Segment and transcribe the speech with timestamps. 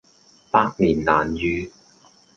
[0.49, 1.71] 百年難遇